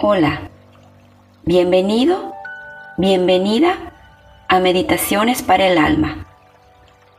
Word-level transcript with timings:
Hola, 0.00 0.42
bienvenido, 1.42 2.32
bienvenida 2.98 3.74
a 4.46 4.60
Meditaciones 4.60 5.42
para 5.42 5.66
el 5.66 5.76
Alma. 5.76 6.24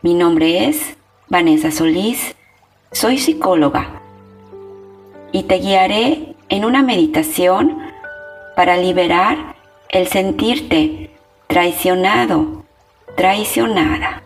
Mi 0.01 0.13
nombre 0.13 0.69
es 0.69 0.95
Vanessa 1.27 1.71
Solís, 1.71 2.37
soy 2.93 3.17
psicóloga 3.17 4.01
y 5.33 5.43
te 5.43 5.55
guiaré 5.55 6.37
en 6.47 6.63
una 6.63 6.81
meditación 6.81 7.79
para 8.55 8.77
liberar 8.77 9.57
el 9.89 10.07
sentirte 10.07 11.11
traicionado, 11.47 12.63
traicionada. 13.17 14.23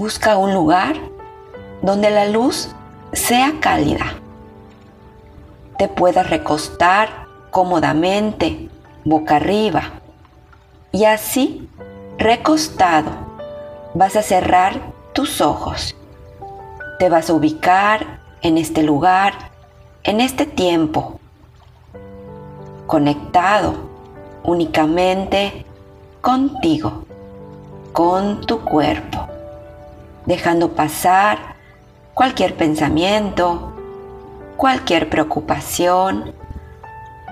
Busca 0.00 0.38
un 0.38 0.54
lugar 0.54 0.96
donde 1.82 2.08
la 2.08 2.24
luz 2.24 2.70
sea 3.12 3.60
cálida. 3.60 4.14
Te 5.76 5.88
puedas 5.88 6.30
recostar 6.30 7.26
cómodamente, 7.50 8.70
boca 9.04 9.36
arriba. 9.36 10.00
Y 10.90 11.04
así, 11.04 11.68
recostado, 12.16 13.10
vas 13.92 14.16
a 14.16 14.22
cerrar 14.22 14.80
tus 15.12 15.42
ojos. 15.42 15.94
Te 16.98 17.10
vas 17.10 17.28
a 17.28 17.34
ubicar 17.34 18.20
en 18.40 18.56
este 18.56 18.82
lugar, 18.82 19.34
en 20.02 20.22
este 20.22 20.46
tiempo, 20.46 21.20
conectado 22.86 23.74
únicamente 24.44 25.66
contigo, 26.22 27.04
con 27.92 28.40
tu 28.46 28.60
cuerpo 28.60 29.28
dejando 30.26 30.72
pasar 30.72 31.56
cualquier 32.14 32.54
pensamiento, 32.56 33.72
cualquier 34.56 35.08
preocupación, 35.08 36.34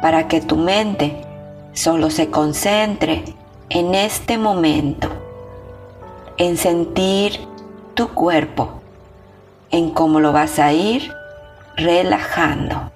para 0.01 0.29
que 0.29 0.41
tu 0.41 0.57
mente 0.57 1.25
solo 1.73 2.11
se 2.11 2.31
concentre 2.31 3.25
en 3.69 3.95
este 3.95 4.39
momento, 4.39 5.09
en 6.37 6.57
sentir 6.57 7.47
tu 7.95 8.09
cuerpo, 8.09 8.81
en 9.71 9.91
cómo 9.91 10.21
lo 10.21 10.33
vas 10.33 10.59
a 10.59 10.73
ir 10.73 11.13
relajando. 11.77 12.91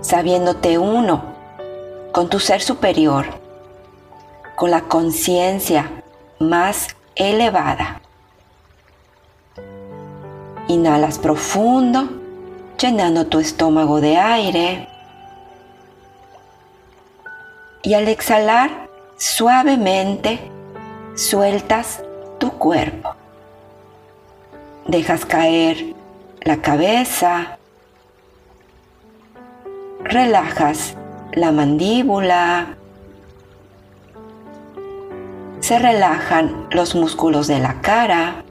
Sabiéndote 0.00 0.78
uno 0.78 1.22
con 2.12 2.28
tu 2.28 2.38
ser 2.38 2.62
superior, 2.62 3.26
con 4.54 4.70
la 4.70 4.82
conciencia 4.82 6.04
más 6.38 6.88
elevada. 7.14 8.00
Inhalas 10.68 11.18
profundo, 11.18 12.08
llenando 12.78 13.26
tu 13.26 13.38
estómago 13.38 14.00
de 14.00 14.16
aire. 14.16 14.88
Y 17.82 17.94
al 17.94 18.08
exhalar, 18.08 18.88
suavemente 19.16 20.50
sueltas 21.14 22.02
tu 22.38 22.50
cuerpo. 22.52 23.14
Dejas 24.86 25.24
caer 25.24 25.94
la 26.42 26.58
cabeza. 26.58 27.58
Relajas 30.02 30.94
la 31.32 31.52
mandíbula, 31.52 32.75
se 35.66 35.80
relajan 35.80 36.68
los 36.70 36.94
músculos 36.94 37.48
de 37.48 37.58
la 37.58 37.80
cara, 37.80 38.44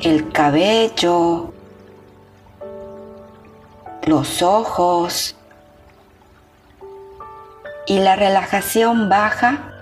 el 0.00 0.30
cabello, 0.30 1.54
los 4.06 4.42
ojos 4.42 5.36
y 7.86 8.00
la 8.00 8.14
relajación 8.14 9.08
baja 9.08 9.72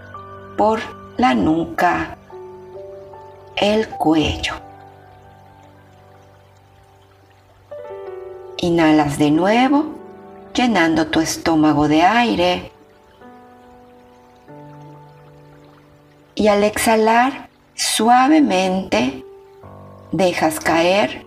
por 0.56 0.82
la 1.16 1.34
nuca, 1.34 2.16
el 3.56 3.88
cuello. 3.88 4.54
Inhalas 8.58 9.18
de 9.18 9.32
nuevo, 9.32 9.96
llenando 10.54 11.08
tu 11.08 11.18
estómago 11.18 11.88
de 11.88 12.02
aire. 12.02 12.77
Y 16.38 16.46
al 16.46 16.62
exhalar 16.62 17.48
suavemente 17.74 19.24
dejas 20.12 20.60
caer 20.60 21.26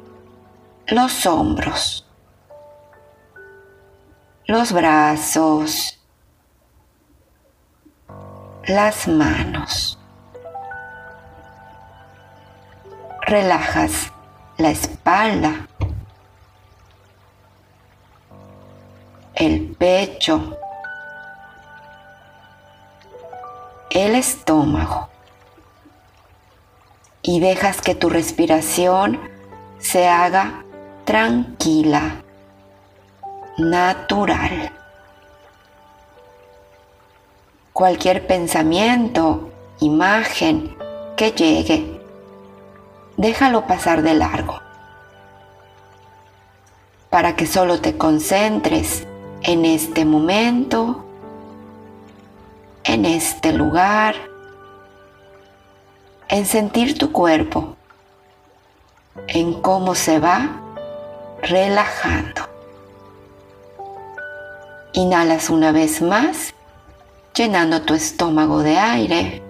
los 0.88 1.26
hombros, 1.26 2.08
los 4.48 4.72
brazos, 4.72 6.00
las 8.66 9.10
manos. 9.10 10.00
Relajas 13.24 14.14
la 14.58 14.70
espalda, 14.70 15.68
el 19.36 19.76
pecho, 19.78 20.58
el 24.12 24.18
estómago 24.18 25.08
y 27.22 27.40
dejas 27.40 27.80
que 27.80 27.96
tu 27.96 28.10
respiración 28.10 29.22
se 29.80 30.10
haga 30.10 30.66
tranquila, 31.06 32.22
natural. 33.58 34.74
Cualquier 37.72 38.28
pensamiento, 38.28 39.50
imagen 39.80 40.76
que 41.16 41.32
llegue, 41.32 42.02
déjalo 43.16 43.66
pasar 43.66 44.02
de 44.02 44.14
largo 44.14 44.60
para 47.10 47.38
que 47.38 47.48
solo 47.48 47.80
te 47.80 47.98
concentres 47.98 49.08
en 49.44 49.64
este 49.64 50.04
momento 50.04 51.06
en 52.92 53.06
este 53.06 53.54
lugar, 53.54 54.16
en 56.28 56.46
sentir 56.46 56.98
tu 56.98 57.14
cuerpo, 57.14 57.78
en 59.28 59.62
cómo 59.62 59.96
se 59.96 60.20
va 60.20 60.60
relajando. 61.42 62.42
Inhalas 64.92 65.50
una 65.50 65.72
vez 65.72 66.02
más, 66.02 66.54
llenando 67.34 67.82
tu 67.84 67.94
estómago 67.94 68.60
de 68.62 68.78
aire. 68.78 69.42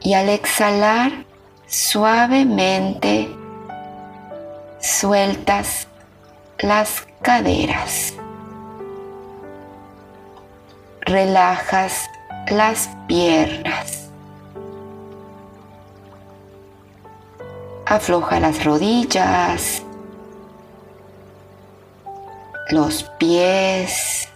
Y 0.00 0.14
al 0.14 0.30
exhalar, 0.30 1.26
suavemente 1.66 3.28
sueltas 4.80 5.86
las 6.60 7.06
caderas 7.20 8.15
relajas 11.06 12.10
las 12.48 12.90
piernas. 13.06 14.10
Afloja 17.86 18.40
las 18.40 18.64
rodillas, 18.64 19.82
los 22.70 23.04
pies 23.18 24.28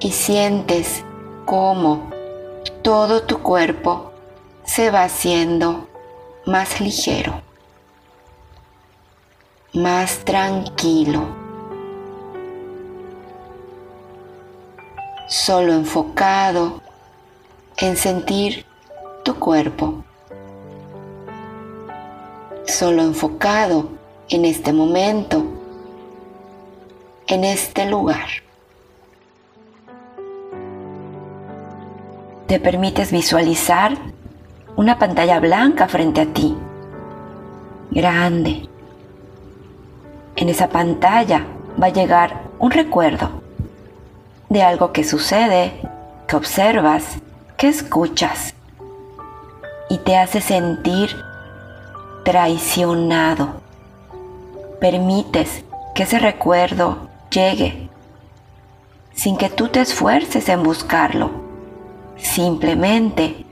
y 0.00 0.12
sientes 0.12 1.02
cómo 1.46 2.10
todo 2.82 3.22
tu 3.22 3.38
cuerpo 3.38 4.12
se 4.64 4.90
va 4.90 5.04
haciendo 5.04 5.88
más 6.44 6.82
ligero, 6.82 7.40
más 9.72 10.18
tranquilo. 10.18 11.41
Solo 15.32 15.72
enfocado 15.72 16.82
en 17.78 17.96
sentir 17.96 18.66
tu 19.24 19.34
cuerpo, 19.36 20.04
solo 22.66 23.00
enfocado 23.00 23.88
en 24.28 24.44
este 24.44 24.74
momento, 24.74 25.42
en 27.28 27.44
este 27.44 27.86
lugar. 27.86 28.28
Te 32.46 32.60
permites 32.60 33.10
visualizar 33.10 33.96
una 34.76 34.98
pantalla 34.98 35.40
blanca 35.40 35.88
frente 35.88 36.20
a 36.20 36.26
ti, 36.26 36.54
grande. 37.90 38.68
En 40.36 40.50
esa 40.50 40.68
pantalla 40.68 41.46
va 41.82 41.86
a 41.86 41.92
llegar 41.92 42.50
un 42.58 42.70
recuerdo 42.70 43.41
de 44.52 44.62
algo 44.62 44.92
que 44.92 45.02
sucede, 45.02 45.72
que 46.28 46.36
observas, 46.36 47.16
que 47.56 47.68
escuchas 47.68 48.54
y 49.88 49.96
te 49.96 50.18
hace 50.18 50.42
sentir 50.42 51.16
traicionado. 52.22 53.62
Permites 54.78 55.64
que 55.94 56.02
ese 56.02 56.18
recuerdo 56.18 57.08
llegue 57.30 57.88
sin 59.14 59.38
que 59.38 59.48
tú 59.48 59.68
te 59.68 59.80
esfuerces 59.80 60.46
en 60.50 60.62
buscarlo. 60.62 61.30
Simplemente 62.18 63.46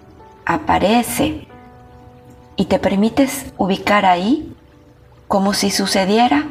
aparece 0.45 1.47
y 2.57 2.67
te 2.67 2.79
permites 2.79 3.55
ubicar 3.57 4.05
ahí 4.05 4.55
como 5.29 5.55
si 5.55 5.71
sucediera 5.71 6.47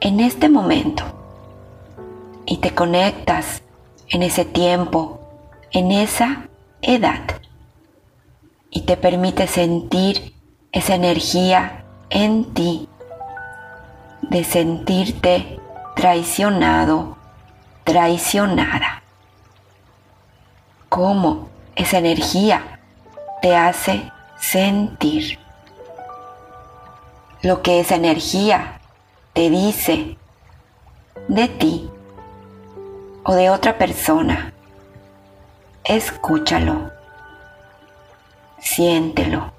en 0.00 0.20
este 0.20 0.50
momento. 0.50 1.04
Y 2.44 2.58
te 2.58 2.74
conectas 2.74 3.63
en 4.08 4.22
ese 4.22 4.44
tiempo, 4.44 5.20
en 5.70 5.92
esa 5.92 6.48
edad. 6.82 7.22
Y 8.70 8.82
te 8.82 8.96
permite 8.96 9.46
sentir 9.46 10.34
esa 10.72 10.94
energía 10.94 11.84
en 12.10 12.52
ti 12.54 12.88
de 14.22 14.44
sentirte 14.44 15.60
traicionado, 15.94 17.16
traicionada. 17.84 19.02
Cómo 20.88 21.48
esa 21.76 21.98
energía 21.98 22.80
te 23.42 23.56
hace 23.56 24.10
sentir. 24.38 25.38
Lo 27.42 27.62
que 27.62 27.80
esa 27.80 27.96
energía 27.96 28.80
te 29.32 29.50
dice 29.50 30.16
de 31.28 31.48
ti 31.48 31.90
o 33.24 33.34
de 33.34 33.50
otra 33.50 33.78
persona. 33.78 34.52
Escúchalo. 35.82 36.90
Siéntelo. 38.58 39.52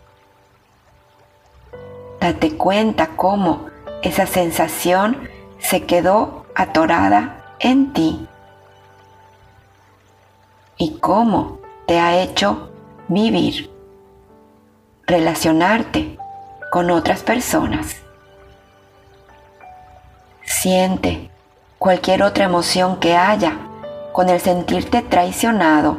Date 2.20 2.58
cuenta 2.58 3.10
cómo 3.16 3.68
esa 4.02 4.26
sensación 4.26 5.30
se 5.60 5.86
quedó 5.86 6.46
atorada 6.56 7.56
en 7.60 7.94
ti 7.94 8.28
y 10.78 10.98
cómo 11.00 11.60
te 11.88 12.00
ha 12.00 12.22
hecho 12.22 12.72
vivir, 13.08 13.72
relacionarte 15.06 16.18
con 16.72 16.90
otras 16.90 17.22
personas. 17.22 17.98
Siente 20.44 21.30
cualquier 21.86 22.24
otra 22.24 22.46
emoción 22.46 22.96
que 22.96 23.16
haya 23.16 23.60
con 24.12 24.28
el 24.30 24.40
sentirte 24.40 25.04
traicionado. 25.04 25.98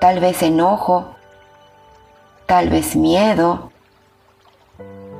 Tal 0.00 0.18
vez 0.18 0.42
enojo, 0.42 1.14
tal 2.44 2.68
vez 2.68 2.96
miedo, 2.96 3.70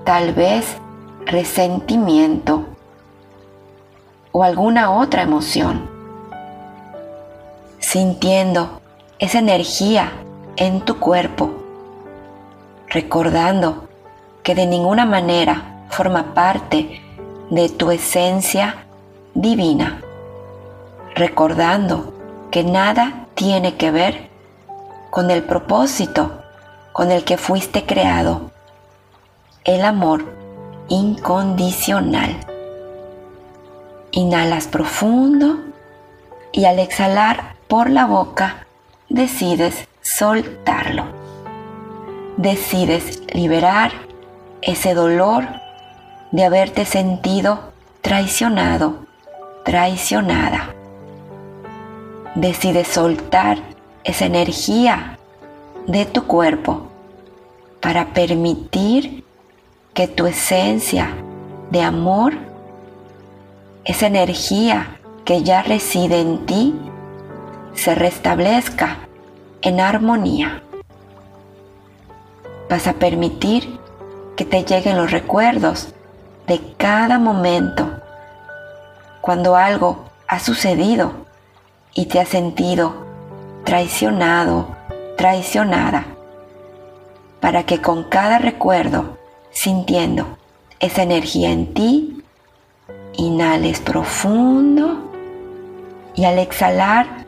tal 0.03 0.35
vez 0.35 0.79
resentimiento 1.25 2.65
o 4.33 4.43
alguna 4.43 4.91
otra 4.91 5.23
emoción. 5.23 5.89
Sintiendo 7.79 8.81
esa 9.21 9.39
energía 9.39 10.11
en 10.57 10.81
tu 10.81 10.99
cuerpo, 10.99 11.53
recordando 12.89 13.87
que 14.43 14.57
de 14.57 14.67
ninguna 14.67 15.07
manera 15.07 15.85
forma 15.91 16.35
parte 16.35 17.01
de 17.51 17.69
tu 17.69 17.93
esencia 17.93 18.83
divina, 19.37 20.01
recordando 21.15 22.15
que 22.51 22.65
nada 22.65 23.27
tiene 23.35 23.77
que 23.77 23.91
ver 23.91 24.31
con 25.11 25.31
el 25.31 25.45
propósito 25.45 26.43
con 26.93 27.11
el 27.13 27.25
que 27.25 27.37
fuiste 27.37 27.85
creado, 27.85 28.51
el 29.65 29.85
amor 29.85 30.25
incondicional. 30.89 32.35
Inhalas 34.11 34.67
profundo 34.69 35.59
y 36.53 36.65
al 36.65 36.79
exhalar 36.79 37.57
por 37.69 37.91
la 37.91 38.07
boca 38.07 38.67
decides 39.11 39.87
soltarlo. 40.01 41.05
Decides 42.39 43.23
liberar 43.35 43.93
ese 44.63 44.95
dolor 44.95 45.45
de 46.33 46.45
haberte 46.45 46.87
sentido 46.87 47.73
traicionado, 48.01 49.06
traicionada. 49.67 50.73
Decides 52.37 52.87
soltar 52.87 53.59
esa 54.05 54.27
energía 54.27 55.19
de 55.89 56.07
tu 56.07 56.25
cuerpo 56.25 56.87
para 57.81 58.13
permitir 58.13 59.25
que 59.93 60.07
tu 60.07 60.27
esencia 60.27 61.09
de 61.73 61.83
amor, 61.83 62.35
esa 63.85 64.07
energía 64.07 65.01
que 65.25 65.43
ya 65.43 65.63
reside 65.63 66.21
en 66.21 66.47
ti, 66.47 66.73
se 67.75 67.97
restablezca 67.97 68.99
en 69.63 69.81
armonía. 69.81 70.63
Vas 72.71 72.87
a 72.87 72.93
permitir 72.93 73.81
que 74.37 74.45
te 74.45 74.63
lleguen 74.63 74.97
los 74.97 75.11
recuerdos 75.11 75.93
de 76.47 76.61
cada 76.77 77.19
momento 77.19 77.96
cuando 79.27 79.57
algo 79.57 80.05
ha 80.29 80.39
sucedido 80.39 81.27
y 81.93 82.07
te 82.07 82.21
has 82.21 82.29
sentido 82.29 82.95
traicionado, 83.65 84.69
traicionada, 85.17 86.07
para 87.41 87.65
que 87.65 87.83
con 87.83 88.05
cada 88.05 88.39
recuerdo, 88.39 89.19
sintiendo 89.51 90.39
esa 90.79 91.03
energía 91.03 91.51
en 91.51 91.75
ti, 91.75 92.23
inhales 93.15 93.81
profundo 93.81 95.11
y 96.15 96.25
al 96.25 96.39
exhalar 96.39 97.27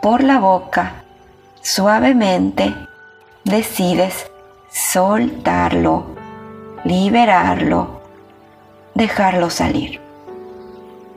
por 0.00 0.24
la 0.24 0.38
boca, 0.38 1.04
suavemente 1.60 2.74
decides 3.44 4.30
soltarlo, 4.70 6.06
liberarlo, 6.84 8.00
dejarlo 8.94 9.50
salir. 9.50 10.05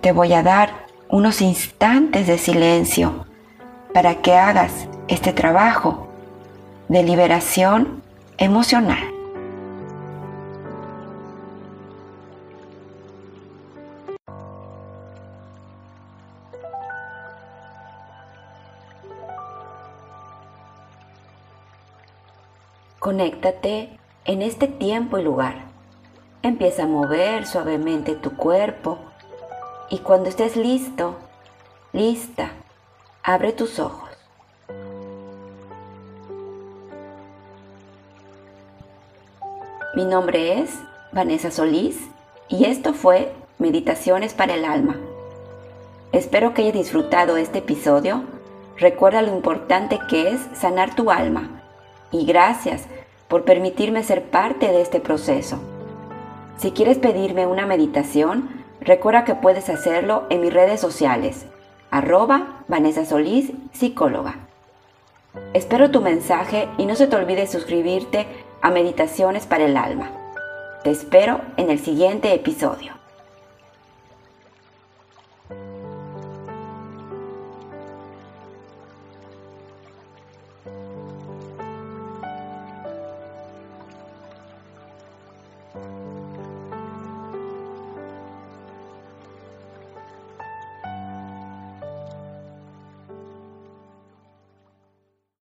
Te 0.02 0.14
voy 0.14 0.32
a 0.32 0.44
dar 0.44 0.86
unos 1.10 1.42
instantes 1.42 2.26
de 2.26 2.38
silencio 2.38 3.26
para 3.94 4.22
que 4.22 4.34
hagas 4.34 4.88
este 5.10 5.34
trabajo 5.34 6.08
de 6.88 7.04
liberación 7.04 8.02
emocional. 8.38 9.04
Conéctate 23.00 24.00
en 24.24 24.42
este 24.44 24.68
tiempo 24.70 25.18
y 25.18 25.24
lugar. 25.24 25.66
Empieza 26.42 26.84
a 26.84 26.88
mover 26.88 27.46
suavemente 27.46 28.16
tu 28.16 28.38
cuerpo 28.38 29.09
y 29.90 30.00
cuando 30.00 30.30
estés 30.30 30.56
listo, 30.56 31.16
lista, 31.94 32.52
abre 33.24 33.52
tus 33.52 33.80
ojos. 33.80 34.10
Mi 39.96 40.06
nombre 40.06 40.60
es 40.60 40.72
Vanessa 41.12 41.50
Solís 41.52 41.98
y 42.48 42.66
esto 42.66 42.94
fue 42.94 43.34
Meditaciones 43.58 44.34
para 44.34 44.54
el 44.54 44.64
Alma. 44.64 44.96
Espero 46.12 46.54
que 46.54 46.62
hayas 46.62 46.76
disfrutado 46.76 47.38
este 47.38 47.60
episodio. 47.60 48.24
Recuerda 48.78 49.22
lo 49.22 49.36
importante 49.36 50.00
que 50.08 50.30
es 50.30 50.42
sanar 50.54 50.96
tu 50.96 51.12
alma 51.12 51.62
y 52.12 52.26
gracias 52.26 52.86
por 53.28 53.44
permitirme 53.44 54.04
ser 54.04 54.24
parte 54.24 54.68
de 54.68 54.82
este 54.82 55.00
proceso. 55.00 55.60
Si 56.58 56.72
quieres 56.72 56.98
pedirme 56.98 57.46
una 57.46 57.66
meditación, 57.66 58.59
recuerda 58.82 59.26
que 59.26 59.36
puedes 59.36 59.70
hacerlo 59.70 60.26
en 60.30 60.42
mis 60.42 60.54
redes 60.54 60.80
sociales, 60.80 61.46
arroba 61.92 62.64
Vanessa 62.68 63.06
Solís, 63.06 63.52
psicóloga. 63.74 64.36
Espero 65.54 65.92
tu 65.92 66.02
mensaje 66.02 66.68
y 66.78 66.86
no 66.86 66.96
se 66.96 67.08
te 67.08 67.16
olvide 67.16 67.48
suscribirte 67.48 68.28
a 68.62 68.72
Meditaciones 68.72 69.46
para 69.46 69.66
el 69.66 69.78
Alma. 69.78 70.12
Te 70.84 70.92
espero 70.92 71.42
en 71.58 71.70
el 71.70 71.80
siguiente 71.80 72.34
episodio. 72.34 72.99